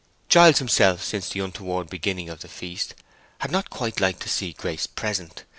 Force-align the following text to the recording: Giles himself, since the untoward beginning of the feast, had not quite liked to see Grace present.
Giles 0.29 0.57
himself, 0.57 1.03
since 1.03 1.29
the 1.29 1.41
untoward 1.41 1.87
beginning 1.87 2.27
of 2.27 2.39
the 2.41 2.47
feast, 2.47 2.95
had 3.41 3.51
not 3.51 3.69
quite 3.69 3.99
liked 3.99 4.21
to 4.23 4.29
see 4.29 4.51
Grace 4.51 4.87
present. 4.87 5.43